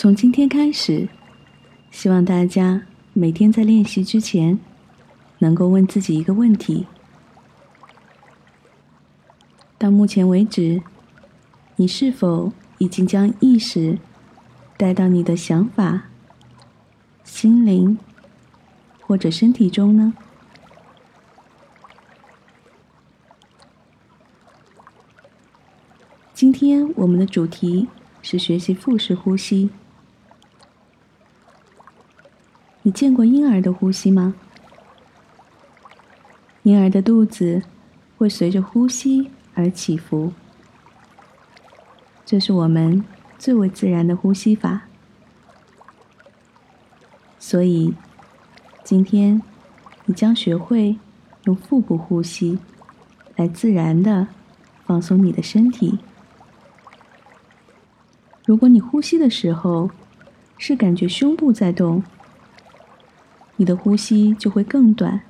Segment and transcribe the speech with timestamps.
[0.00, 1.10] 从今天开始，
[1.90, 4.58] 希望大家每天在练习之前，
[5.40, 6.86] 能够问自己一个问题：
[9.76, 10.80] 到目前为止，
[11.76, 13.98] 你是否已经将意识
[14.78, 16.04] 带到你的想法、
[17.22, 17.98] 心灵
[19.02, 20.14] 或者身体中呢？
[26.32, 27.86] 今天我们的主题
[28.22, 29.68] 是学习腹式呼吸。
[32.90, 34.34] 你见过婴儿的呼吸吗？
[36.64, 37.62] 婴儿的肚子
[38.18, 40.32] 会随着呼吸而起伏，
[42.26, 43.04] 这是我们
[43.38, 44.88] 最为自然的呼吸法。
[47.38, 47.94] 所以，
[48.82, 49.40] 今天
[50.06, 50.98] 你将学会
[51.44, 52.58] 用腹部呼吸
[53.36, 54.26] 来自然的
[54.84, 56.00] 放松你的身体。
[58.44, 59.92] 如果你呼吸的时候
[60.58, 62.02] 是感觉胸部在动，
[63.60, 65.20] 你的呼吸就会更短、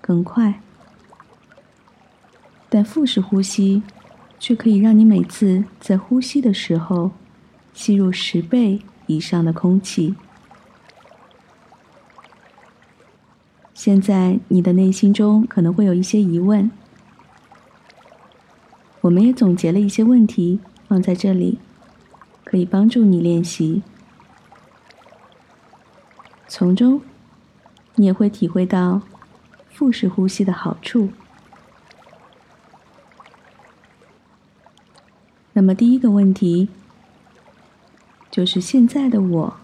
[0.00, 0.60] 更快。
[2.68, 3.82] 但腹式呼吸
[4.38, 7.10] 却可以让你每次在呼吸的时候
[7.74, 10.14] 吸入十倍以上的空气。
[13.74, 16.70] 现在你的内心中可能会有一些疑问，
[19.00, 21.58] 我们也总结了一些问题放在这里。
[22.44, 23.82] 可以帮助你练习，
[26.48, 27.00] 从中
[28.00, 29.02] 你也会体会到
[29.68, 31.10] 腹式呼吸的好处。
[35.52, 36.70] 那么第一个问题
[38.30, 39.56] 就是：现在的我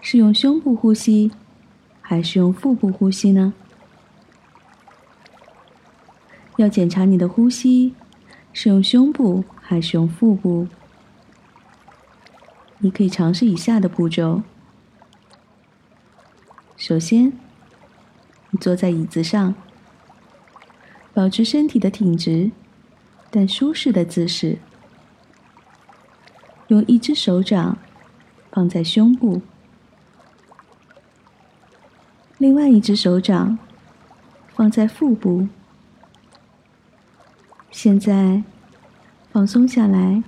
[0.00, 1.32] 是用胸部呼吸，
[2.00, 3.52] 还是用腹部呼吸呢？
[6.54, 7.96] 要检查你的呼吸
[8.52, 10.68] 是用胸部还是用腹部。
[12.78, 14.42] 你可以尝试以下的步骤：
[16.86, 17.32] 首先，
[18.50, 19.54] 你坐在椅子上，
[21.14, 22.50] 保持身体的挺直
[23.30, 24.58] 但舒适的姿势，
[26.66, 27.78] 用一只手掌
[28.52, 29.40] 放在胸部，
[32.36, 33.58] 另外一只手掌
[34.48, 35.48] 放在腹部。
[37.70, 38.42] 现在
[39.32, 40.22] 放松下来，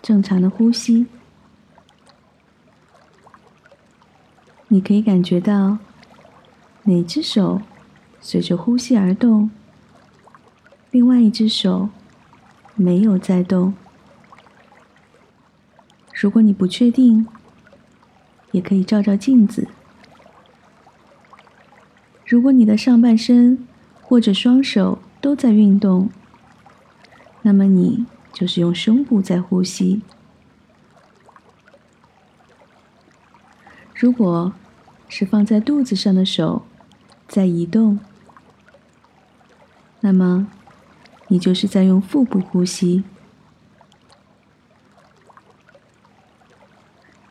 [0.00, 1.08] 正常的呼吸。
[4.68, 5.78] 你可以感觉到
[6.84, 7.62] 哪只手
[8.20, 9.50] 随着呼吸而动，
[10.90, 11.88] 另外一只手
[12.74, 13.72] 没有在动。
[16.12, 17.26] 如果你不确定，
[18.50, 19.68] 也可以照照镜子。
[22.26, 23.66] 如果你的上半身
[24.02, 26.10] 或者双手都在运动，
[27.40, 30.02] 那么你就是用胸部在呼吸。
[34.00, 34.52] 如果
[35.08, 36.62] 是放在肚子上的手
[37.26, 37.98] 在移动，
[39.98, 40.46] 那么
[41.26, 43.02] 你就是在用腹部呼吸。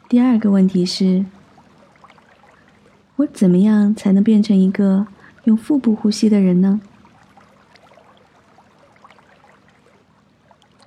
[0.09, 1.25] 第二个问题是：
[3.15, 5.07] 我怎么样才能变成一个
[5.45, 6.81] 用腹部呼吸的人呢？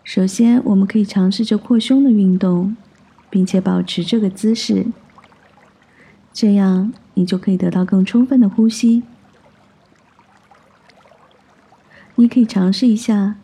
[0.04, 2.76] 首先，我们可以尝试着扩胸的运动，
[3.30, 4.88] 并且保持这个姿势。
[6.32, 9.02] 这样，你就可以得到更充分的呼吸。
[12.14, 13.36] 你可以尝试一下，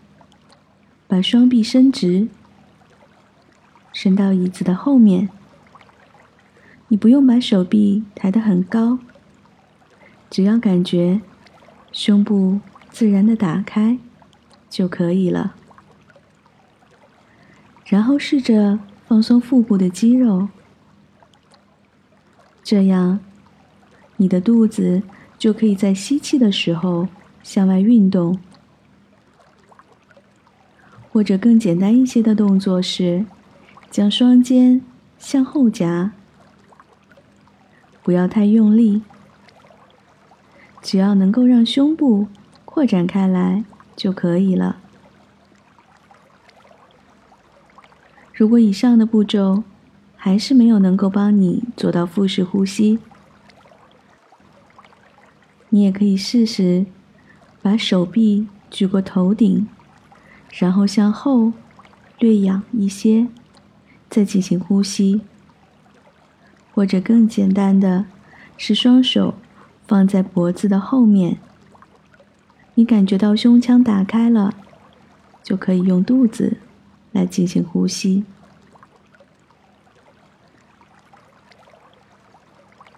[1.08, 2.28] 把双臂伸直，
[3.92, 5.28] 伸到椅子的后面。
[6.88, 8.98] 你不用把手臂抬得很高，
[10.30, 11.20] 只要感觉
[11.90, 12.60] 胸部
[12.90, 13.98] 自然的打开
[14.70, 15.54] 就可以了。
[17.86, 20.48] 然后试着放松腹部的肌肉。
[22.68, 23.20] 这样，
[24.16, 25.00] 你的肚子
[25.38, 27.06] 就可以在吸气的时候
[27.40, 28.36] 向外运动。
[31.12, 33.24] 或者更简单一些的动作是，
[33.88, 34.82] 将双肩
[35.16, 36.10] 向后夹，
[38.02, 39.02] 不要太用力，
[40.82, 42.26] 只要能够让胸部
[42.64, 43.64] 扩展开来
[43.94, 44.78] 就可以了。
[48.34, 49.62] 如果以上的步骤，
[50.26, 52.98] 还是没有能够帮你做到腹式呼吸，
[55.68, 56.84] 你也可以试试
[57.62, 59.68] 把手臂举过头顶，
[60.50, 61.52] 然后向后
[62.18, 63.28] 略仰一些，
[64.10, 65.20] 再进行呼吸。
[66.74, 68.06] 或者更简单的
[68.58, 69.34] 是双手
[69.86, 71.38] 放在脖子的后面，
[72.74, 74.52] 你感觉到胸腔打开了，
[75.44, 76.56] 就可以用肚子
[77.12, 78.24] 来进行呼吸。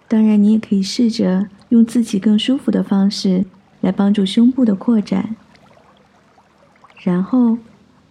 [0.09, 3.45] 当然，你也可以试着用自己更舒服的方式
[3.79, 5.35] 来帮助胸部的扩展，
[6.97, 7.59] 然后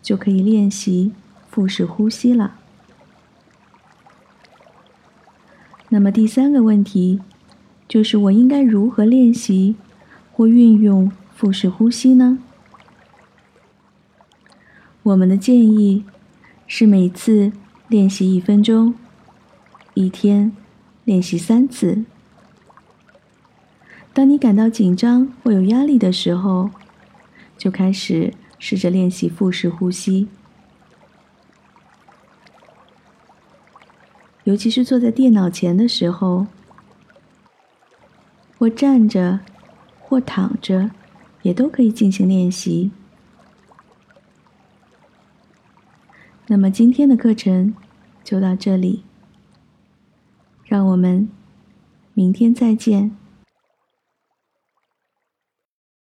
[0.01, 1.11] 就可以练习
[1.51, 2.55] 腹式呼吸了。
[5.89, 7.21] 那么第三个问题
[7.89, 9.75] 就是，我应该如何练习
[10.31, 12.39] 或运用腹式呼吸呢？
[15.03, 16.05] 我们的建议
[16.69, 17.51] 是每次
[17.89, 18.95] 练习一分钟，
[19.95, 20.53] 一天
[21.09, 22.05] 练习三次。
[24.13, 26.69] 当你感到紧张或有压力的时候，
[27.57, 30.29] 就开始试着练习腹式呼吸。
[34.45, 36.47] 尤其是坐在电脑前的时候，
[38.59, 39.41] 或站着，
[40.03, 40.91] 或躺着，
[41.41, 42.91] 也都可以进行练习。
[46.49, 47.75] 那么今天的课程
[48.23, 49.05] 就到这里，
[50.69, 51.31] 让我们
[52.13, 53.17] 明天再见。